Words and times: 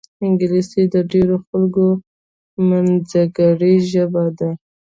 انګلیسي 0.25 0.83
د 0.93 0.95
ډېرو 1.11 1.35
خلکو 1.47 1.85
منځګړې 2.69 3.73
ژبه 3.91 4.23
ده 4.37 4.49